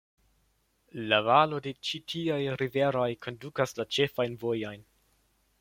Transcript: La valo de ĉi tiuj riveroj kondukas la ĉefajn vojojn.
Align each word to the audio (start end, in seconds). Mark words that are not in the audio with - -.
La 1.11 1.19
valo 1.27 1.59
de 1.67 1.73
ĉi 1.89 2.01
tiuj 2.13 2.39
riveroj 2.63 3.07
kondukas 3.27 3.79
la 3.81 3.89
ĉefajn 3.99 4.43
vojojn. 4.47 4.87